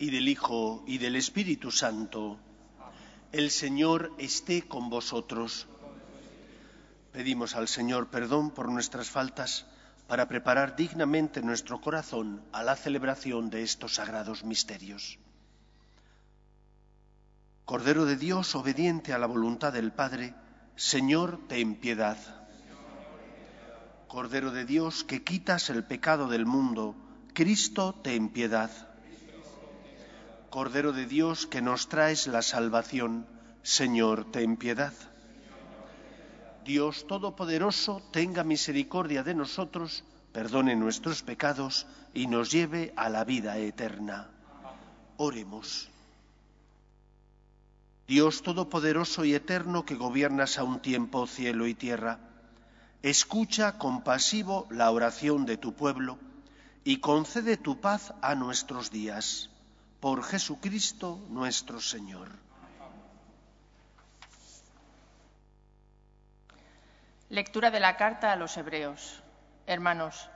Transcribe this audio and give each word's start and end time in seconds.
Y 0.00 0.10
del 0.10 0.28
Hijo, 0.28 0.82
y 0.86 0.98
del 0.98 1.14
Espíritu 1.14 1.70
Santo, 1.70 2.38
el 3.30 3.50
Señor 3.50 4.12
esté 4.18 4.62
con 4.62 4.90
vosotros. 4.90 5.68
Pedimos 7.12 7.54
al 7.54 7.68
Señor 7.68 8.08
perdón 8.08 8.50
por 8.50 8.68
nuestras 8.68 9.10
faltas 9.10 9.64
para 10.08 10.26
preparar 10.26 10.74
dignamente 10.74 11.40
nuestro 11.40 11.80
corazón 11.80 12.42
a 12.52 12.64
la 12.64 12.74
celebración 12.74 13.48
de 13.50 13.62
estos 13.62 13.94
sagrados 13.94 14.42
misterios. 14.42 15.18
Cordero 17.64 18.06
de 18.06 18.16
Dios, 18.16 18.56
obediente 18.56 19.12
a 19.12 19.18
la 19.18 19.26
voluntad 19.26 19.72
del 19.72 19.92
Padre, 19.92 20.34
Señor, 20.74 21.38
ten 21.46 21.76
piedad. 21.76 22.16
Cordero 24.08 24.50
de 24.50 24.64
Dios, 24.64 25.04
que 25.04 25.22
quitas 25.22 25.70
el 25.70 25.84
pecado 25.84 26.28
del 26.28 26.46
mundo, 26.46 26.96
Cristo, 27.34 27.94
ten 28.02 28.30
piedad. 28.30 28.87
Cordero 30.50 30.92
de 30.92 31.06
Dios, 31.06 31.46
que 31.46 31.60
nos 31.60 31.88
traes 31.88 32.26
la 32.26 32.42
salvación, 32.42 33.26
Señor, 33.62 34.30
ten 34.30 34.56
piedad. 34.56 34.94
Dios 36.64 37.06
Todopoderoso, 37.06 38.02
tenga 38.12 38.44
misericordia 38.44 39.22
de 39.22 39.34
nosotros, 39.34 40.04
perdone 40.32 40.74
nuestros 40.74 41.22
pecados 41.22 41.86
y 42.14 42.26
nos 42.26 42.50
lleve 42.50 42.92
a 42.96 43.08
la 43.10 43.24
vida 43.24 43.58
eterna. 43.58 44.28
Oremos. 45.18 45.90
Dios 48.06 48.42
Todopoderoso 48.42 49.26
y 49.26 49.34
Eterno, 49.34 49.84
que 49.84 49.96
gobiernas 49.96 50.58
a 50.58 50.64
un 50.64 50.80
tiempo 50.80 51.26
cielo 51.26 51.66
y 51.66 51.74
tierra, 51.74 52.20
escucha 53.02 53.76
compasivo 53.76 54.66
la 54.70 54.90
oración 54.90 55.44
de 55.44 55.58
tu 55.58 55.74
pueblo 55.74 56.18
y 56.84 57.00
concede 57.00 57.58
tu 57.58 57.82
paz 57.82 58.14
a 58.22 58.34
nuestros 58.34 58.90
días. 58.90 59.50
Por 60.00 60.22
Jesucristo 60.22 61.18
nuestro 61.28 61.80
Señor. 61.80 62.28
Lectura 67.30 67.72
de 67.72 67.80
la 67.80 67.96
carta 67.96 68.30
a 68.30 68.36
los 68.36 68.56
Hebreos. 68.56 69.24
Hermanos, 69.66 70.30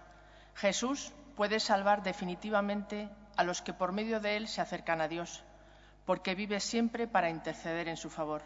Jesús 0.57 1.13
puede 1.37 1.61
salvar 1.61 2.03
definitivamente 2.03 3.09
a 3.37 3.45
los 3.45 3.63
que 3.63 3.73
por 3.73 3.93
medio 3.93 4.19
de 4.19 4.37
él 4.37 4.49
se 4.49 4.61
acercan 4.61 5.01
a 5.01 5.07
Dios, 5.07 5.45
porque 6.07 6.35
vive 6.35 6.59
siempre 6.59 7.07
para 7.07 7.31
interceder 7.31 7.87
en 7.87 7.97
su 7.97 8.11
favor. 8.11 8.43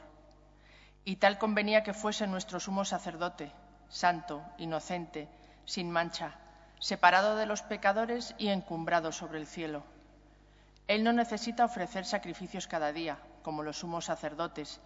Y 1.03 1.17
tal 1.17 1.39
convenía 1.39 1.83
que 1.83 1.94
fuese 1.94 2.26
nuestro 2.26 2.60
sumo 2.60 2.84
sacerdote, 2.84 3.50
santo, 3.88 4.43
inocente, 4.59 5.31
sin 5.65 5.91
mancha, 5.91 6.34
separado 6.78 7.37
de 7.37 7.47
los 7.47 7.62
pecadores 7.62 8.34
y 8.37 8.49
encumbrado 8.49 9.12
sobre 9.12 9.38
el 9.38 9.47
cielo. 9.47 9.96
Él 10.89 11.03
no 11.03 11.13
necesita 11.13 11.65
ofrecer 11.65 12.05
sacrificios 12.05 12.67
cada 12.67 12.93
día, 12.93 13.19
como 13.43 13.63
los 13.63 13.79
sumos 13.79 14.05
sacerdotes, 14.05 14.81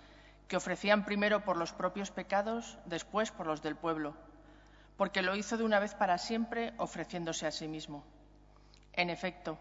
que 0.49 0.57
ofrecían 0.57 1.05
primero 1.05 1.45
por 1.45 1.57
los 1.57 1.73
propios 1.73 2.11
pecados, 2.11 2.79
después 2.87 3.31
por 3.31 3.47
los 3.47 3.63
del 3.63 3.77
pueblo, 3.77 4.15
porque 4.97 5.23
lo 5.23 5.37
hizo 5.37 5.57
de 5.57 5.65
una 5.65 5.79
vez 5.79 5.95
para 5.95 6.19
siempre, 6.19 6.73
ofreciéndose 6.79 7.47
a 7.47 7.53
sí 7.53 7.69
mismo. 7.69 8.05
En 8.95 9.11
efecto, 9.11 9.59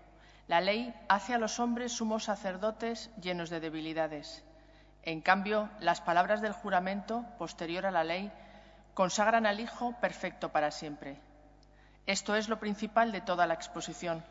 la 0.47 0.61
ley 0.61 0.93
hace 1.09 1.33
a 1.33 1.37
los 1.37 1.59
hombres 1.59 1.91
sumos 1.91 2.23
sacerdotes 2.23 3.11
llenos 3.21 3.49
de 3.49 3.59
debilidades. 3.59 4.43
En 5.03 5.21
cambio, 5.21 5.69
las 5.79 6.01
palabras 6.01 6.41
del 6.41 6.53
juramento, 6.53 7.25
posterior 7.37 7.85
a 7.85 7.91
la 7.91 8.03
ley, 8.03 8.31
consagran 8.93 9.45
al 9.45 9.59
Hijo 9.59 9.93
perfecto 10.01 10.49
para 10.49 10.71
siempre. 10.71 11.19
Esto 12.05 12.35
es 12.35 12.49
lo 12.49 12.59
principal 12.59 13.11
de 13.11 13.21
toda 13.21 13.45
la 13.45 13.53
exposición. 13.53 14.23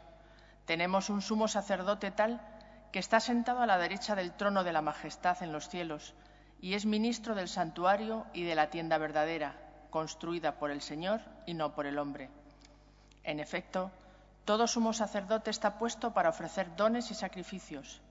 Tenemos 0.68 1.08
un 1.08 1.22
sumo 1.22 1.48
sacerdote 1.48 2.10
tal 2.10 2.42
que 2.92 2.98
está 2.98 3.20
sentado 3.20 3.62
a 3.62 3.66
la 3.66 3.78
derecha 3.78 4.14
del 4.14 4.32
trono 4.32 4.64
de 4.64 4.72
la 4.74 4.82
majestad 4.82 5.42
en 5.42 5.50
los 5.50 5.70
cielos 5.70 6.12
y 6.60 6.74
es 6.74 6.84
ministro 6.84 7.34
del 7.34 7.48
santuario 7.48 8.26
y 8.34 8.42
de 8.42 8.54
la 8.54 8.68
tienda 8.68 8.98
verdadera, 8.98 9.54
construida 9.88 10.58
por 10.58 10.70
el 10.70 10.82
Señor 10.82 11.22
y 11.46 11.54
no 11.54 11.74
por 11.74 11.86
el 11.86 11.98
hombre. 11.98 12.28
En 13.24 13.40
efecto, 13.40 13.90
todo 14.44 14.66
sumo 14.66 14.92
sacerdote 14.92 15.48
está 15.48 15.78
puesto 15.78 16.12
para 16.12 16.28
ofrecer 16.28 16.76
dones 16.76 17.10
y 17.10 17.14
sacrificios. 17.14 18.02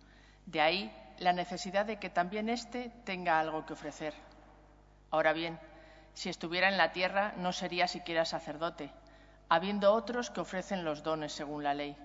De 0.47 0.59
ahí 0.59 0.91
la 1.19 1.33
necesidad 1.33 1.85
de 1.85 1.99
que 1.99 2.09
también 2.09 2.49
éste 2.49 2.91
tenga 3.03 3.39
algo 3.39 3.67
que 3.67 3.73
ofrecer. 3.73 4.15
Ahora 5.11 5.31
bien, 5.31 5.59
si 6.15 6.29
estuviera 6.29 6.69
en 6.69 6.77
la 6.77 6.91
tierra 6.91 7.35
no 7.37 7.53
sería 7.53 7.87
siquiera 7.87 8.25
sacerdote, 8.25 8.89
habiendo 9.47 9.93
otros 9.93 10.31
que 10.31 10.41
ofrecen 10.41 10.83
los 10.83 11.03
dones 11.03 11.33
según 11.33 11.63
la 11.63 11.75
ley. 11.75 11.95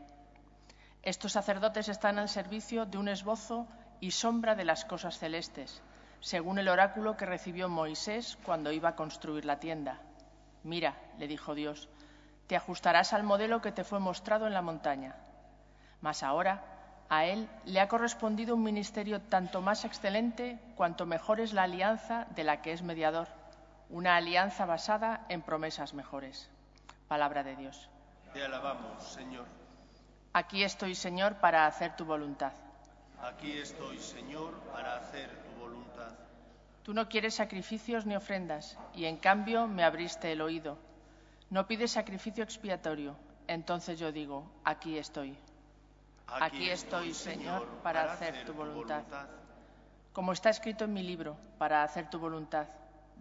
Estos 1.03 1.33
sacerdotes 1.33 1.89
están 1.89 2.19
al 2.19 2.29
servicio 2.29 2.87
de 2.87 2.97
un 2.97 3.09
esbozo 3.09 3.67
y 3.99 4.13
sombra 4.13 4.55
de 4.55 4.65
las 4.65 4.85
cosas 4.85 5.19
celestes, 5.19 5.83
según 6.21 6.61
el 6.61 6.69
oráculo 6.69 7.17
que 7.17 7.27
recibió 7.27 7.69
Moisés 7.69 8.39
cuando 8.45 8.71
iba 8.71 8.91
a 8.91 8.97
construir 8.97 9.45
la 9.45 9.59
tienda. 9.59 9.99
Mira, 10.63 10.97
le 11.19 11.27
dijo 11.27 11.57
Dios, 11.57 11.89
te 12.47 12.55
ajustarás 12.55 13.13
al 13.13 13.25
modelo 13.25 13.61
que 13.61 13.73
te 13.73 13.83
fue 13.83 13.99
mostrado 13.99 14.47
en 14.47 14.55
la 14.55 14.63
montaña. 14.63 15.17
Mas 16.01 16.23
ahora 16.23 16.63
a 17.09 17.25
él 17.25 17.49
le 17.65 17.81
ha 17.81 17.89
correspondido 17.89 18.55
un 18.55 18.63
ministerio 18.63 19.21
tanto 19.21 19.61
más 19.61 19.85
excelente 19.85 20.61
cuanto 20.77 21.05
mejor 21.05 21.41
es 21.41 21.53
la 21.53 21.65
alianza 21.65 22.27
de 22.37 22.45
la 22.45 22.63
que 22.63 22.73
es 22.73 22.83
mediador, 22.83 23.27
una 23.91 24.17
alianza 24.17 24.67
basada 24.67 25.27
en 25.29 25.43
promesas 25.43 25.95
mejores. 25.95 26.49
Palabra 27.09 27.43
de 27.43 27.57
Dios. 27.57 27.89
Te 28.33 28.45
alabamos, 28.45 29.03
Señor. 29.03 29.62
Aquí 30.35 30.65
estoy, 30.65 30.95
Señor, 30.95 31.37
para 31.37 31.67
hacer 31.67 31.95
tu 31.95 32.05
voluntad. 32.05 32.53
Aquí 33.21 33.53
estoy, 33.59 33.99
Señor, 33.99 34.55
para 34.73 34.97
hacer 34.97 35.29
tu 35.29 35.61
voluntad. 35.61 36.11
Tú 36.83 36.95
no 36.95 37.09
quieres 37.09 37.35
sacrificios 37.35 38.07
ni 38.07 38.17
ofrendas, 38.17 38.79
y 38.95 39.05
en 39.05 39.19
cambio 39.19 39.69
me 39.69 39.85
abriste 39.85 40.33
el 40.33 40.41
oído. 40.41 40.79
No 41.51 41.67
pides 41.67 41.93
sacrificio 41.93 42.43
expiatorio. 42.43 43.15
Entonces 43.47 43.99
yo 43.99 44.11
digo, 44.11 44.51
aquí 44.65 44.97
estoy. 44.97 45.37
Aquí 46.27 46.71
estoy, 46.71 47.13
Señor, 47.13 47.67
para 47.83 48.11
hacer 48.11 48.47
tu 48.47 48.55
voluntad. 48.55 49.03
Como 50.15 50.33
está 50.33 50.49
escrito 50.49 50.85
en 50.85 50.95
mi 50.95 51.03
libro, 51.03 51.37
para 51.59 51.83
hacer 51.83 52.09
tu 52.09 52.19
voluntad. 52.19 52.69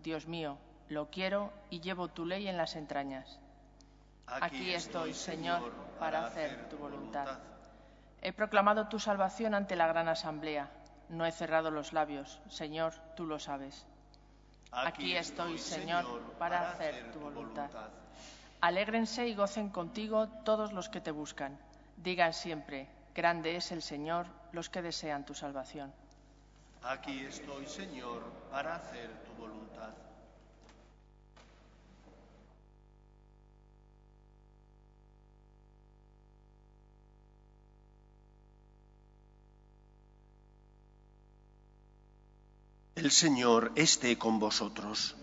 Dios 0.02 0.28
mío, 0.28 0.58
lo 0.88 1.10
quiero 1.10 1.52
y 1.70 1.82
llevo 1.82 2.08
tu 2.08 2.26
ley 2.26 2.48
en 2.48 2.58
las 2.58 2.76
entrañas. 2.76 3.40
Aquí 4.28 4.74
estoy, 4.74 5.14
Señor, 5.14 5.74
para 6.02 6.26
hacer 6.26 6.68
tu 6.68 6.78
voluntad. 6.78 7.38
He 8.24 8.34
proclamado 8.34 8.88
tu 8.88 8.98
salvación 8.98 9.54
ante 9.54 9.76
la 9.76 9.86
gran 9.86 10.08
asamblea. 10.08 10.68
No 11.10 11.28
he 11.28 11.32
cerrado 11.32 11.70
los 11.70 11.94
labios. 11.94 12.40
Señor, 12.50 12.94
tú 13.16 13.28
lo 13.28 13.38
sabes. 13.38 13.86
Aquí 14.72 15.16
estoy, 15.16 15.60
Señor, 15.60 16.06
para 16.40 16.72
hacer 16.72 17.12
tu 17.12 17.20
voluntad. 17.20 17.70
Alégrense 18.62 19.28
y 19.28 19.36
gocen 19.36 19.70
contigo 19.70 20.28
todos 20.44 20.74
los 20.74 20.90
que 20.90 21.02
te 21.02 21.12
buscan. 21.12 21.60
Digan 21.98 22.34
siempre, 22.34 22.88
grande 23.14 23.56
es 23.56 23.72
el 23.72 23.84
Señor, 23.84 24.26
los 24.54 24.70
que 24.70 24.82
desean 24.82 25.24
tu 25.24 25.36
salvación. 25.36 25.94
Aquí 26.82 27.26
estoy, 27.26 27.68
Señor, 27.68 28.24
para 28.50 28.78
hacer 28.78 29.12
tu 29.24 29.34
voluntad. 29.40 29.94
El 43.02 43.10
Señor 43.10 43.72
esté 43.74 44.20
con 44.20 44.38
vosotros. 44.38 45.16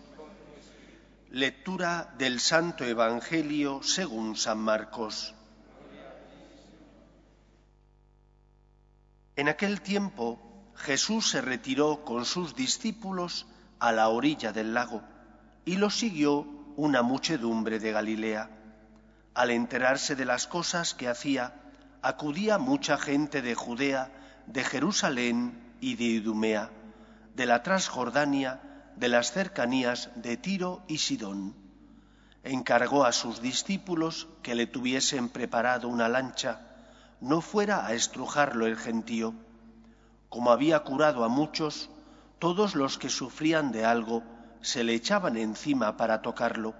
Lectura 1.31 2.13
del 2.19 2.41
Santo 2.41 2.85
Evangelio 2.85 3.85
según 3.85 4.35
San 4.35 4.59
Marcos. 4.59 5.33
En 9.37 9.49
aquel 9.49 9.81
tiempo 9.81 10.41
Jesús 10.75 11.31
se 11.31 11.41
retiró 11.41 12.05
con 12.05 12.25
sus 12.25 12.57
discípulos 12.57 13.47
a 13.79 13.93
la 13.93 14.09
orilla 14.09 14.51
del 14.51 14.75
lago 14.75 15.05
y 15.65 15.77
lo 15.77 15.89
siguió 15.89 16.49
una 16.75 17.03
muchedumbre 17.03 17.79
de 17.79 17.93
Galilea. 17.93 18.51
Al 19.35 19.53
enterarse 19.53 20.17
de 20.17 20.25
las 20.25 20.49
cosas 20.49 20.95
que 20.95 21.07
hacía, 21.07 21.55
acudía 22.03 22.59
mucha 22.59 22.99
gente 22.99 23.41
de 23.41 23.55
Judea, 23.55 24.11
de 24.47 24.65
Jerusalén 24.65 25.77
y 25.81 25.95
de 25.95 26.05
Idumea, 26.07 26.73
de 27.39 27.47
la 27.47 27.63
Transjordania, 27.63 28.61
de 28.97 29.09
las 29.09 29.31
cercanías 29.31 30.11
de 30.17 30.37
Tiro 30.37 30.83
y 30.89 30.99
Sidón. 30.99 31.55
Encargó 32.43 33.05
a 33.05 33.13
sus 33.13 33.41
discípulos 33.41 34.27
que 34.43 34.57
le 34.57 34.67
tuviesen 34.67 35.29
preparado 35.29 35.87
una 35.87 36.09
lancha, 36.09 36.61
no 37.21 37.41
fuera 37.41 37.87
a 37.87 37.95
estrujarlo 37.95 38.67
el 38.67 38.77
gentío. 38.77 39.35
Como 40.29 40.51
había 40.51 40.81
curado 40.81 41.23
a 41.23 41.29
muchos, 41.29 41.91
todos 42.41 42.75
los 42.75 42.99
que 42.99 43.09
sufrían 43.09 43.71
de 43.71 43.85
algo 43.85 44.25
se 44.61 44.83
le 44.83 44.95
echaban 44.95 45.37
encima 45.37 45.97
para 45.97 46.23
tocarlo. 46.23 46.75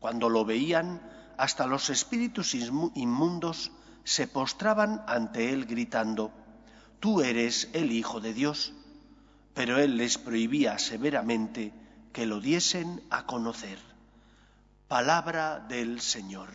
Cuando 0.00 0.30
lo 0.30 0.46
veían, 0.46 1.02
hasta 1.36 1.66
los 1.66 1.90
espíritus 1.90 2.54
inmundos 2.54 3.70
se 4.04 4.28
postraban 4.28 5.04
ante 5.06 5.52
él 5.52 5.66
gritando, 5.66 6.32
Tú 7.00 7.20
eres 7.20 7.68
el 7.74 7.92
Hijo 7.92 8.22
de 8.22 8.32
Dios. 8.32 8.72
Pero 9.58 9.80
él 9.80 9.96
les 9.96 10.18
prohibía 10.18 10.78
severamente 10.78 11.72
que 12.12 12.26
lo 12.26 12.38
diesen 12.38 13.02
a 13.10 13.26
conocer. 13.26 13.80
Palabra 14.86 15.58
del 15.58 16.00
Señor. 16.00 16.48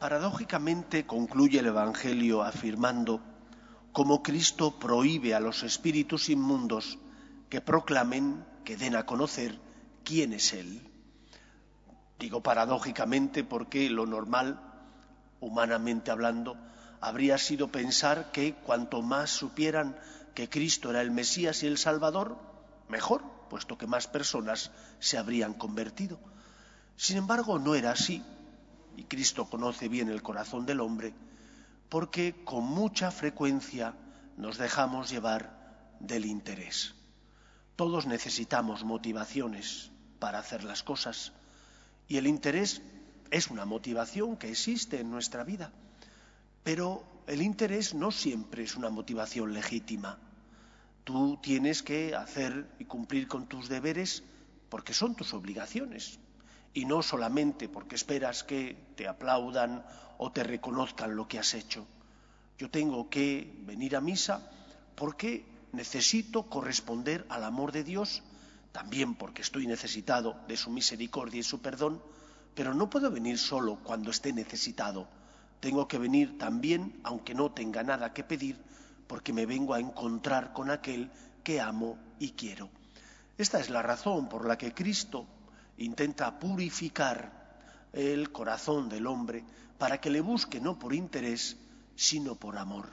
Paradójicamente 0.00 1.06
concluye 1.06 1.60
el 1.60 1.66
Evangelio 1.66 2.42
afirmando 2.42 3.20
cómo 3.92 4.24
Cristo 4.24 4.76
prohíbe 4.76 5.36
a 5.36 5.38
los 5.38 5.62
espíritus 5.62 6.28
inmundos 6.28 6.98
que 7.48 7.60
proclamen, 7.60 8.44
que 8.64 8.76
den 8.76 8.96
a 8.96 9.06
conocer 9.06 9.56
quién 10.02 10.32
es 10.32 10.52
Él. 10.52 10.82
Digo 12.18 12.42
paradójicamente 12.42 13.44
porque 13.44 13.88
lo 13.88 14.04
normal, 14.04 14.60
humanamente 15.38 16.10
hablando, 16.10 16.56
habría 17.00 17.38
sido 17.38 17.68
pensar 17.68 18.30
que 18.32 18.54
cuanto 18.54 19.02
más 19.02 19.30
supieran 19.30 19.96
que 20.34 20.48
Cristo 20.48 20.90
era 20.90 21.00
el 21.00 21.10
Mesías 21.10 21.62
y 21.62 21.66
el 21.66 21.78
Salvador, 21.78 22.36
mejor, 22.88 23.22
puesto 23.48 23.78
que 23.78 23.86
más 23.86 24.06
personas 24.06 24.70
se 24.98 25.18
habrían 25.18 25.54
convertido. 25.54 26.18
Sin 26.96 27.16
embargo, 27.16 27.58
no 27.58 27.74
era 27.74 27.92
así, 27.92 28.22
y 28.96 29.04
Cristo 29.04 29.48
conoce 29.48 29.88
bien 29.88 30.08
el 30.08 30.22
corazón 30.22 30.66
del 30.66 30.80
hombre, 30.80 31.14
porque 31.88 32.34
con 32.44 32.64
mucha 32.64 33.10
frecuencia 33.10 33.94
nos 34.36 34.58
dejamos 34.58 35.10
llevar 35.10 35.94
del 36.00 36.26
interés. 36.26 36.94
Todos 37.76 38.06
necesitamos 38.06 38.84
motivaciones 38.84 39.90
para 40.18 40.38
hacer 40.38 40.64
las 40.64 40.82
cosas 40.82 41.32
y 42.08 42.16
el 42.16 42.26
interés 42.26 42.82
es 43.30 43.48
una 43.48 43.64
motivación 43.64 44.36
que 44.36 44.50
existe 44.50 45.00
en 45.00 45.10
nuestra 45.10 45.44
vida, 45.44 45.72
pero 46.66 47.04
el 47.28 47.42
interés 47.42 47.94
no 47.94 48.10
siempre 48.10 48.64
es 48.64 48.74
una 48.74 48.90
motivación 48.90 49.54
legítima. 49.54 50.18
Tú 51.04 51.38
tienes 51.40 51.80
que 51.80 52.16
hacer 52.16 52.68
y 52.80 52.86
cumplir 52.86 53.28
con 53.28 53.46
tus 53.46 53.68
deberes 53.68 54.24
porque 54.68 54.92
son 54.92 55.14
tus 55.14 55.32
obligaciones, 55.32 56.18
y 56.74 56.84
no 56.84 57.04
solamente 57.04 57.68
porque 57.68 57.94
esperas 57.94 58.42
que 58.42 58.76
te 58.96 59.06
aplaudan 59.06 59.86
o 60.18 60.32
te 60.32 60.42
reconozcan 60.42 61.14
lo 61.14 61.28
que 61.28 61.38
has 61.38 61.54
hecho. 61.54 61.86
Yo 62.58 62.68
tengo 62.68 63.08
que 63.08 63.54
venir 63.60 63.94
a 63.94 64.00
misa 64.00 64.50
porque 64.96 65.44
necesito 65.70 66.50
corresponder 66.50 67.26
al 67.28 67.44
amor 67.44 67.70
de 67.70 67.84
Dios, 67.84 68.24
también 68.72 69.14
porque 69.14 69.42
estoy 69.42 69.68
necesitado 69.68 70.36
de 70.48 70.56
su 70.56 70.70
misericordia 70.70 71.38
y 71.38 71.44
su 71.44 71.60
perdón, 71.60 72.02
pero 72.56 72.74
no 72.74 72.90
puedo 72.90 73.08
venir 73.12 73.38
solo 73.38 73.78
cuando 73.84 74.10
esté 74.10 74.32
necesitado. 74.32 75.06
Tengo 75.66 75.88
que 75.88 75.98
venir 75.98 76.38
también, 76.38 77.00
aunque 77.02 77.34
no 77.34 77.50
tenga 77.50 77.82
nada 77.82 78.14
que 78.14 78.22
pedir, 78.22 78.56
porque 79.08 79.32
me 79.32 79.46
vengo 79.46 79.74
a 79.74 79.80
encontrar 79.80 80.52
con 80.52 80.70
aquel 80.70 81.10
que 81.42 81.60
amo 81.60 81.98
y 82.20 82.30
quiero. 82.38 82.70
Esta 83.36 83.58
es 83.58 83.68
la 83.68 83.82
razón 83.82 84.28
por 84.28 84.46
la 84.46 84.56
que 84.56 84.72
Cristo 84.72 85.26
intenta 85.78 86.38
purificar 86.38 87.58
el 87.92 88.30
corazón 88.30 88.88
del 88.88 89.08
hombre 89.08 89.42
para 89.76 90.00
que 90.00 90.08
le 90.08 90.20
busque 90.20 90.60
no 90.60 90.78
por 90.78 90.94
interés, 90.94 91.56
sino 91.96 92.36
por 92.36 92.58
amor, 92.58 92.88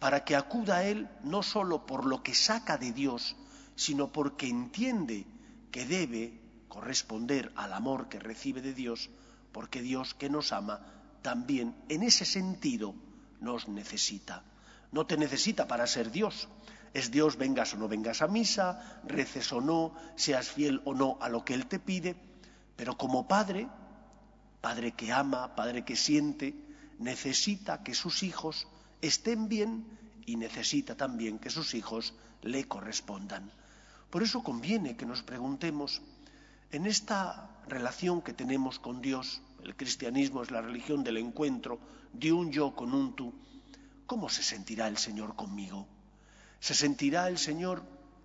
para 0.00 0.24
que 0.24 0.34
acuda 0.34 0.78
a 0.78 0.84
él 0.86 1.08
no 1.22 1.44
sólo 1.44 1.86
por 1.86 2.04
lo 2.04 2.24
que 2.24 2.34
saca 2.34 2.78
de 2.78 2.90
Dios, 2.90 3.36
sino 3.76 4.10
porque 4.10 4.48
entiende 4.48 5.24
que 5.70 5.86
debe 5.86 6.40
corresponder 6.66 7.52
al 7.54 7.72
amor 7.72 8.08
que 8.08 8.18
recibe 8.18 8.60
de 8.60 8.74
Dios, 8.74 9.08
porque 9.52 9.82
Dios 9.82 10.14
que 10.14 10.28
nos 10.28 10.52
ama 10.52 10.97
también 11.22 11.74
en 11.88 12.02
ese 12.02 12.24
sentido 12.24 12.94
nos 13.40 13.68
necesita. 13.68 14.42
No 14.92 15.06
te 15.06 15.16
necesita 15.16 15.66
para 15.66 15.86
ser 15.86 16.10
Dios. 16.10 16.48
Es 16.94 17.10
Dios 17.10 17.36
vengas 17.36 17.74
o 17.74 17.76
no 17.76 17.88
vengas 17.88 18.22
a 18.22 18.28
misa, 18.28 19.00
reces 19.04 19.52
o 19.52 19.60
no, 19.60 19.94
seas 20.16 20.48
fiel 20.48 20.80
o 20.84 20.94
no 20.94 21.18
a 21.20 21.28
lo 21.28 21.44
que 21.44 21.54
Él 21.54 21.66
te 21.66 21.78
pide, 21.78 22.16
pero 22.76 22.96
como 22.96 23.28
Padre, 23.28 23.68
Padre 24.60 24.92
que 24.92 25.12
ama, 25.12 25.54
Padre 25.54 25.84
que 25.84 25.96
siente, 25.96 26.54
necesita 26.98 27.82
que 27.82 27.94
sus 27.94 28.22
hijos 28.22 28.66
estén 29.02 29.48
bien 29.48 29.86
y 30.26 30.36
necesita 30.36 30.96
también 30.96 31.38
que 31.38 31.50
sus 31.50 31.74
hijos 31.74 32.14
le 32.42 32.66
correspondan. 32.66 33.50
Por 34.10 34.22
eso 34.22 34.42
conviene 34.42 34.96
que 34.96 35.06
nos 35.06 35.22
preguntemos, 35.22 36.00
en 36.70 36.86
esta 36.86 37.50
relación 37.66 38.22
que 38.22 38.32
tenemos 38.32 38.78
con 38.78 39.00
Dios, 39.00 39.42
el 39.62 39.76
cristianismo 39.76 40.42
es 40.42 40.50
la 40.50 40.60
religión 40.60 41.02
del 41.04 41.16
encuentro 41.16 41.78
de 42.12 42.32
un 42.32 42.50
yo 42.50 42.74
con 42.74 42.94
un 42.94 43.14
tú, 43.14 43.32
¿cómo 44.06 44.28
se 44.28 44.42
sentirá 44.42 44.88
el 44.88 44.96
Señor 44.96 45.36
conmigo? 45.36 45.86
¿Se 46.60 46.74
sentirá 46.74 47.28
el 47.28 47.38
Señor 47.38 47.82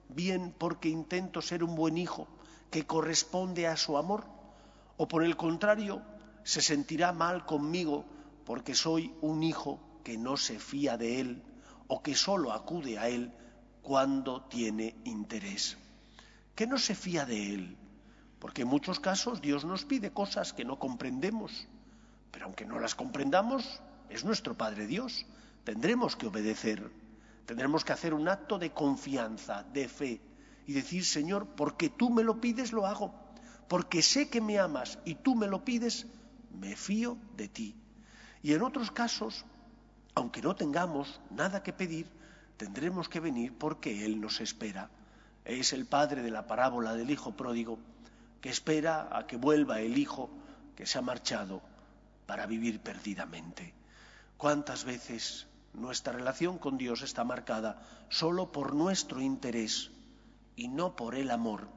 bien 0.09 0.53
porque 0.57 0.89
intento 0.89 1.41
ser 1.41 1.63
un 1.63 1.75
buen 1.75 1.97
hijo 1.97 2.27
que 2.69 2.85
corresponde 2.85 3.67
a 3.67 3.77
su 3.77 3.97
amor? 3.97 4.25
¿O 4.97 5.07
por 5.07 5.23
el 5.23 5.35
contrario, 5.35 6.01
se 6.43 6.61
sentirá 6.61 7.13
mal 7.13 7.45
conmigo 7.45 8.05
porque 8.45 8.75
soy 8.75 9.13
un 9.21 9.43
hijo 9.43 9.79
que 10.03 10.17
no 10.17 10.37
se 10.37 10.59
fía 10.59 10.97
de 10.97 11.19
Él 11.19 11.43
o 11.87 12.01
que 12.01 12.15
solo 12.15 12.51
acude 12.51 12.97
a 12.97 13.09
Él 13.09 13.33
cuando 13.81 14.43
tiene 14.43 14.95
interés? 15.03 15.77
Que 16.55 16.67
no 16.67 16.77
se 16.77 16.95
fía 16.95 17.25
de 17.25 17.53
Él, 17.55 17.77
porque 18.43 18.63
en 18.63 18.67
muchos 18.67 18.99
casos 18.99 19.39
Dios 19.39 19.63
nos 19.63 19.85
pide 19.85 20.11
cosas 20.11 20.51
que 20.51 20.65
no 20.65 20.77
comprendemos, 20.77 21.65
pero 22.29 22.43
aunque 22.45 22.65
no 22.65 22.77
las 22.77 22.93
comprendamos, 22.93 23.81
es 24.09 24.25
nuestro 24.25 24.57
Padre 24.57 24.85
Dios, 24.85 25.25
tendremos 25.63 26.17
que 26.17 26.27
obedecer 26.27 26.91
Tendremos 27.45 27.83
que 27.83 27.93
hacer 27.93 28.13
un 28.13 28.29
acto 28.29 28.57
de 28.57 28.71
confianza, 28.71 29.63
de 29.73 29.87
fe, 29.87 30.21
y 30.65 30.73
decir, 30.73 31.03
Señor, 31.03 31.47
porque 31.57 31.89
tú 31.89 32.09
me 32.09 32.23
lo 32.23 32.39
pides, 32.39 32.71
lo 32.71 32.85
hago. 32.85 33.13
Porque 33.67 34.01
sé 34.01 34.29
que 34.29 34.39
me 34.39 34.59
amas 34.59 34.99
y 35.03 35.15
tú 35.15 35.35
me 35.35 35.47
lo 35.47 35.65
pides, 35.65 36.07
me 36.57 36.75
fío 36.75 37.17
de 37.35 37.49
ti. 37.49 37.75
Y 38.41 38.53
en 38.53 38.61
otros 38.61 38.91
casos, 38.91 39.45
aunque 40.15 40.41
no 40.41 40.55
tengamos 40.55 41.19
nada 41.31 41.63
que 41.63 41.73
pedir, 41.73 42.07
tendremos 42.55 43.09
que 43.09 43.19
venir 43.19 43.53
porque 43.57 44.05
Él 44.05 44.21
nos 44.21 44.39
espera. 44.39 44.89
Es 45.43 45.73
el 45.73 45.85
padre 45.85 46.21
de 46.21 46.31
la 46.31 46.47
parábola 46.47 46.93
del 46.93 47.11
hijo 47.11 47.35
pródigo, 47.35 47.77
que 48.43 48.49
espera 48.49 49.07
a 49.15 49.25
que 49.25 49.37
vuelva 49.37 49.79
el 49.79 49.97
hijo 49.97 50.29
que 50.75 50.85
se 50.85 50.97
ha 50.97 51.01
marchado 51.01 51.61
para 52.25 52.45
vivir 52.45 52.81
perdidamente. 52.81 53.73
¿Cuántas 54.35 54.83
veces 54.83 55.47
nuestra 55.71 56.11
relación 56.11 56.57
con 56.57 56.77
Dios 56.77 57.03
está 57.03 57.23
marcada 57.23 57.81
solo 58.09 58.51
por 58.51 58.75
nuestro 58.75 59.21
interés 59.21 59.91
y 60.57 60.67
no 60.67 60.97
por 60.97 61.15
el 61.15 61.31
amor 61.31 61.69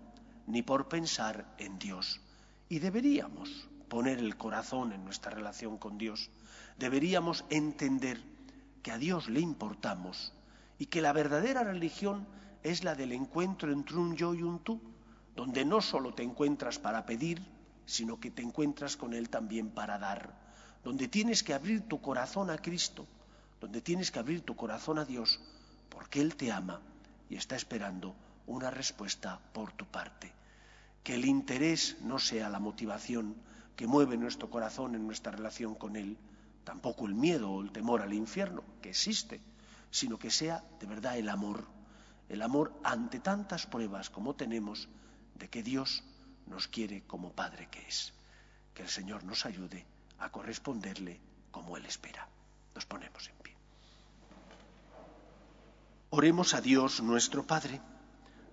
ni 0.49 0.62
por 0.62 0.88
pensar 0.88 1.46
en 1.58 1.78
Dios. 1.78 2.20
Y 2.68 2.80
deberíamos 2.80 3.68
poner 3.88 4.18
el 4.18 4.37
corazón 4.37 4.92
en 4.92 5.04
nuestra 5.04 5.30
relación 5.30 5.78
con 5.78 5.99
Dios. 5.99 6.30
Deberíamos 6.78 7.44
entender 7.49 8.20
que 8.82 8.90
a 8.90 8.99
Dios 8.99 9.28
le 9.28 9.40
importamos 9.40 10.32
y 10.78 10.87
que 10.87 11.00
la 11.00 11.12
verdadera 11.12 11.62
religión 11.62 12.26
es 12.62 12.85
la 12.85 12.94
del 12.94 13.12
encuentro 13.12 13.73
entre 13.73 13.96
un 13.96 14.16
yo 14.16 14.35
y 14.35 14.42
un 14.42 14.58
tú, 14.58 14.80
donde 15.37 15.64
no 15.64 15.81
solo 15.81 16.14
te 16.14 16.23
encuentras 16.23 16.78
para 16.78 17.07
pedir, 17.07 17.40
sino 17.85 18.19
que 18.19 18.31
te 18.31 18.43
encuentras 18.43 18.97
con 18.97 19.14
Él 19.14 19.28
también 19.28 19.71
para 19.71 19.99
dar, 19.99 20.35
donde 20.83 21.07
tienes 21.07 21.43
que 21.43 21.55
abrir 21.55 21.83
tu 21.83 22.00
corazón 22.00 22.50
a 22.50 22.59
Cristo 22.59 23.07
donde 23.61 23.81
tienes 23.81 24.11
que 24.11 24.19
abrir 24.19 24.43
tu 24.43 24.55
corazón 24.55 24.99
a 24.99 25.05
Dios 25.05 25.40
porque 25.88 26.21
Él 26.21 26.37
te 26.37 26.52
ama 26.52 26.81
y 27.28 27.37
está 27.37 27.57
esperando 27.57 28.14
una 28.47 28.71
respuesta 28.71 29.40
por 29.52 29.73
tu 29.73 29.87
parte. 29.87 30.33
Que 31.02 31.14
el 31.14 31.25
interés 31.25 31.97
no 32.02 32.19
sea 32.19 32.49
la 32.49 32.61
motivación 32.61 33.35
que 33.75 33.87
mueve 33.87 34.16
nuestro 34.16 34.50
corazón 34.50 34.95
en 34.95 35.07
nuestra 35.07 35.33
relación 35.33 35.75
con 35.75 35.97
Él, 35.97 36.16
tampoco 36.64 37.07
el 37.07 37.14
miedo 37.14 37.50
o 37.50 37.62
el 37.62 37.73
temor 37.73 38.02
al 38.02 38.12
infierno, 38.12 38.62
que 38.83 38.90
existe, 38.90 39.40
sino 39.90 40.19
que 40.19 40.31
sea 40.31 40.64
de 40.81 40.87
verdad 40.87 41.16
el 41.16 41.28
amor, 41.28 41.64
el 42.28 42.43
amor 42.43 42.73
ante 42.83 43.21
tantas 43.21 43.66
pruebas 43.66 44.11
como 44.11 44.35
tenemos 44.35 44.88
de 45.38 45.49
que 45.49 45.62
Dios 45.62 46.05
nos 46.47 46.69
quiere 46.69 47.02
como 47.07 47.33
Padre 47.33 47.69
que 47.71 47.87
es. 47.87 48.12
Que 48.75 48.83
el 48.83 48.88
Señor 48.88 49.25
nos 49.25 49.47
ayude 49.47 49.87
a 50.19 50.31
corresponderle 50.31 51.21
como 51.50 51.76
Él 51.76 51.87
espera. 51.87 52.28
Nos 52.75 52.87
ponemos 52.87 53.28
en 53.28 53.37
pie. 53.37 53.55
Oremos 56.11 56.55
a 56.55 56.61
Dios 56.61 57.02
nuestro 57.02 57.47
Padre. 57.47 57.81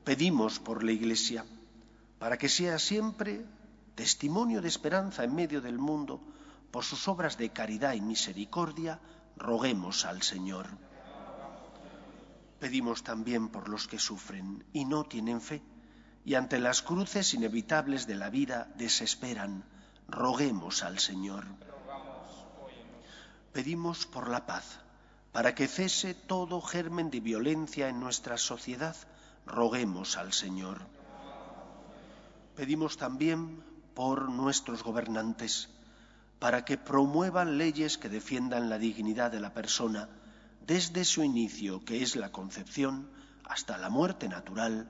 Pedimos 0.03 0.59
por 0.59 0.83
la 0.83 0.91
Iglesia 0.91 1.45
para 2.19 2.37
que 2.37 2.49
sea 2.49 2.79
siempre 2.79 3.45
testimonio 3.95 4.61
de 4.61 4.67
esperanza 4.67 5.23
en 5.23 5.35
medio 5.35 5.61
del 5.61 5.77
mundo 5.77 6.21
por 6.71 6.83
sus 6.83 7.07
obras 7.07 7.37
de 7.37 7.49
caridad 7.49 7.93
y 7.93 8.01
misericordia, 8.01 8.99
roguemos 9.35 10.05
al 10.05 10.23
Señor. 10.23 10.67
Pedimos 12.59 13.03
también 13.03 13.49
por 13.49 13.67
los 13.69 13.87
que 13.87 13.99
sufren 13.99 14.63
y 14.73 14.85
no 14.85 15.03
tienen 15.03 15.41
fe, 15.41 15.61
y 16.25 16.35
ante 16.35 16.59
las 16.59 16.81
cruces 16.81 17.33
inevitables 17.33 18.07
de 18.07 18.15
la 18.15 18.29
vida 18.29 18.67
desesperan, 18.75 19.63
roguemos 20.07 20.83
al 20.83 20.99
Señor. 20.99 21.45
Pedimos 23.51 24.05
por 24.05 24.29
la 24.29 24.45
paz, 24.45 24.79
para 25.31 25.53
que 25.53 25.67
cese 25.67 26.13
todo 26.13 26.61
germen 26.61 27.09
de 27.09 27.19
violencia 27.19 27.89
en 27.89 27.99
nuestra 27.99 28.37
sociedad, 28.37 28.95
roguemos 29.45 30.17
al 30.17 30.33
Señor. 30.33 30.81
Pedimos 32.55 32.97
también 32.97 33.63
por 33.93 34.29
nuestros 34.29 34.83
gobernantes, 34.83 35.69
para 36.39 36.65
que 36.65 36.77
promuevan 36.77 37.57
leyes 37.57 37.97
que 37.97 38.09
defiendan 38.09 38.69
la 38.69 38.77
dignidad 38.77 39.31
de 39.31 39.39
la 39.39 39.53
persona 39.53 40.09
desde 40.65 41.03
su 41.05 41.23
inicio, 41.23 41.83
que 41.83 42.03
es 42.03 42.15
la 42.15 42.31
concepción, 42.31 43.09
hasta 43.43 43.77
la 43.77 43.89
muerte 43.89 44.29
natural, 44.29 44.89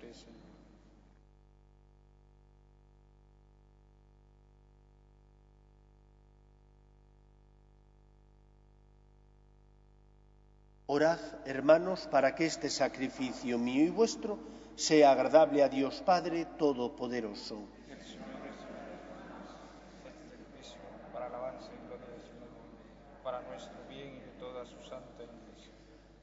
Orad, 10.93 11.19
hermanos, 11.45 12.05
para 12.11 12.35
que 12.35 12.45
este 12.45 12.69
sacrificio 12.69 13.57
mío 13.57 13.85
y 13.85 13.89
vuestro 13.89 14.37
sea 14.75 15.13
agradable 15.13 15.63
a 15.63 15.69
Dios 15.69 16.01
Padre 16.05 16.45
Todopoderoso. 16.57 17.63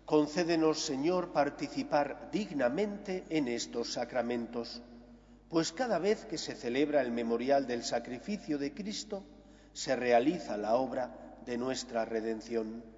Concédenos, 0.04 0.80
Señor, 0.80 1.32
participar 1.32 2.28
dignamente 2.30 3.24
en 3.30 3.48
estos 3.48 3.94
sacramentos, 3.94 4.82
pues 5.48 5.72
cada 5.72 5.98
vez 5.98 6.26
que 6.26 6.36
se 6.36 6.54
celebra 6.54 7.00
el 7.00 7.10
memorial 7.10 7.66
del 7.66 7.84
sacrificio 7.84 8.58
de 8.58 8.74
Cristo, 8.74 9.24
se 9.72 9.96
realiza 9.96 10.58
la 10.58 10.74
obra 10.74 11.38
de 11.46 11.56
nuestra 11.56 12.04
redención. 12.04 12.97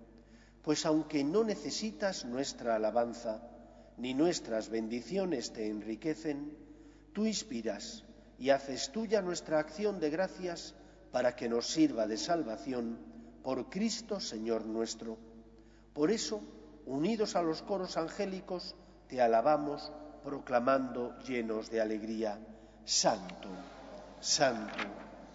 Pues 0.63 0.85
aunque 0.85 1.23
no 1.23 1.43
necesitas 1.43 2.25
nuestra 2.25 2.75
alabanza, 2.75 3.41
ni 3.97 4.13
nuestras 4.13 4.69
bendiciones 4.69 5.53
te 5.53 5.67
enriquecen, 5.67 6.57
tú 7.13 7.25
inspiras 7.25 8.03
y 8.37 8.49
haces 8.49 8.91
tuya 8.91 9.21
nuestra 9.21 9.59
acción 9.59 9.99
de 9.99 10.09
gracias 10.09 10.75
para 11.11 11.35
que 11.35 11.49
nos 11.49 11.67
sirva 11.67 12.07
de 12.07 12.17
salvación 12.17 12.97
por 13.43 13.69
Cristo 13.69 14.19
Señor 14.19 14.65
nuestro. 14.65 15.17
Por 15.93 16.11
eso, 16.11 16.41
unidos 16.85 17.35
a 17.35 17.41
los 17.41 17.61
coros 17.61 17.97
angélicos, 17.97 18.75
te 19.07 19.21
alabamos, 19.21 19.91
proclamando 20.23 21.17
llenos 21.19 21.69
de 21.69 21.81
alegría, 21.81 22.39
Santo, 22.85 23.49
Santo, 24.19 24.83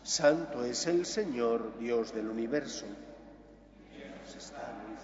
Santo 0.03 0.65
es 0.65 0.87
el 0.87 1.05
Señor, 1.05 1.79
Dios 1.79 2.15
del 2.15 2.29
universo. 2.29 2.87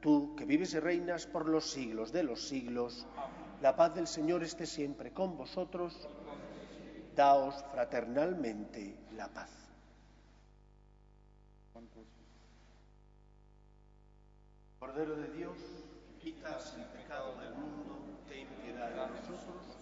Tú, 0.00 0.34
que 0.34 0.46
vives 0.46 0.72
y 0.74 0.80
reinas 0.80 1.26
por 1.26 1.48
los 1.48 1.70
siglos 1.70 2.10
de 2.10 2.22
los 2.22 2.48
siglos, 2.48 3.06
la 3.60 3.76
paz 3.76 3.94
del 3.94 4.06
Señor 4.06 4.42
esté 4.42 4.66
siempre 4.66 5.12
con 5.12 5.36
vosotros. 5.36 6.08
Daos 7.14 7.62
fraternalmente 7.70 8.96
la 9.14 9.28
paz. 9.28 9.50
Cordero 14.78 15.14
de 15.16 15.28
Dios, 15.32 15.58
quitas 16.22 16.74
el 16.74 16.84
pecado 16.86 17.36
del 17.38 17.54
mundo, 17.54 17.98
ten 18.26 18.48
piedad 18.64 18.90
de 18.90 19.20
nosotros. 19.30 19.76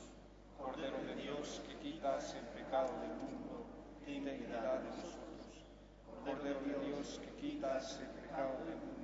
Cordero 0.58 0.98
de 1.06 1.14
Dios, 1.22 1.62
que 1.68 1.76
quitas 1.76 2.34
el 2.34 2.44
pecado 2.48 2.92
del 3.00 3.14
mundo, 3.14 3.64
ten 4.04 4.24
piedad 4.24 4.80
de 4.80 4.88
nosotros. 4.90 5.18
Cordero 6.24 6.60
de 6.60 6.86
Dios, 6.86 7.20
que 7.24 7.30
quitas 7.40 8.00
el 8.00 8.08
pecado 8.08 8.58
del 8.66 8.76
mundo, 8.76 8.97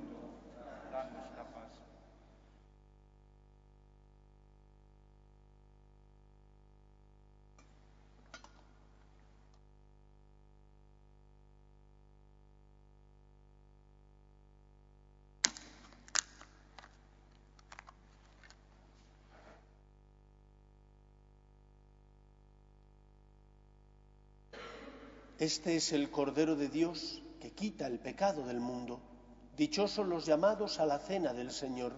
Este 25.44 25.76
es 25.76 25.92
el 25.92 26.10
Cordero 26.10 26.56
de 26.56 26.68
Dios 26.68 27.22
que 27.38 27.50
quita 27.50 27.86
el 27.86 27.98
pecado 27.98 28.46
del 28.46 28.60
mundo. 28.60 29.13
Dichosos 29.56 30.06
los 30.08 30.26
llamados 30.26 30.80
a 30.80 30.86
la 30.86 30.98
cena 30.98 31.32
del 31.32 31.52
Señor. 31.52 31.92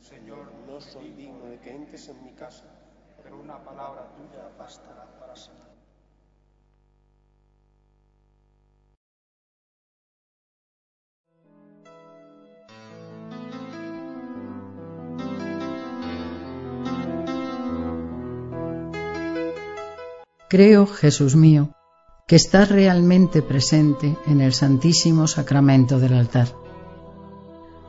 Señor, 0.00 0.52
no 0.66 0.80
soy 0.80 1.10
digno 1.10 1.46
de 1.46 1.58
que 1.58 1.74
entres 1.74 2.08
en 2.08 2.24
mi 2.24 2.32
casa, 2.32 2.64
pero 3.22 3.38
una 3.40 3.58
palabra 3.64 4.08
tuya 4.14 4.48
bastará 4.56 5.06
para 5.18 5.34
siempre. 5.34 5.60
Creo, 20.48 20.86
Jesús 20.86 21.34
mío, 21.34 21.72
que 22.26 22.36
estás 22.36 22.68
realmente 22.70 23.42
presente 23.42 24.16
en 24.26 24.40
el 24.40 24.52
Santísimo 24.52 25.26
Sacramento 25.26 25.98
del 25.98 26.14
altar. 26.14 26.69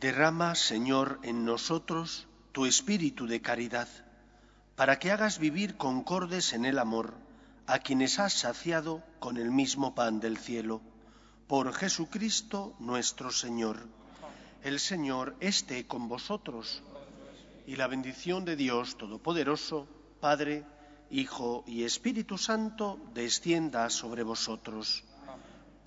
Derrama, 0.00 0.54
Señor, 0.54 1.20
en 1.22 1.44
nosotros 1.44 2.26
tu 2.52 2.64
espíritu 2.64 3.26
de 3.26 3.42
caridad, 3.42 3.86
para 4.74 4.98
que 4.98 5.12
hagas 5.12 5.38
vivir 5.38 5.76
concordes 5.76 6.54
en 6.54 6.64
el 6.64 6.78
amor 6.78 7.12
a 7.66 7.80
quienes 7.80 8.18
has 8.18 8.32
saciado 8.32 9.02
con 9.18 9.36
el 9.36 9.50
mismo 9.50 9.94
pan 9.94 10.18
del 10.18 10.38
cielo. 10.38 10.80
Por 11.46 11.74
Jesucristo 11.74 12.74
nuestro 12.78 13.30
Señor. 13.30 13.86
El 14.62 14.80
Señor 14.80 15.36
esté 15.40 15.86
con 15.86 16.08
vosotros 16.08 16.82
y 17.66 17.76
la 17.76 17.86
bendición 17.86 18.46
de 18.46 18.56
Dios 18.56 18.96
Todopoderoso, 18.96 19.86
Padre, 20.18 20.64
Hijo 21.10 21.62
y 21.66 21.84
Espíritu 21.84 22.38
Santo, 22.38 22.98
descienda 23.12 23.90
sobre 23.90 24.22
vosotros 24.22 25.04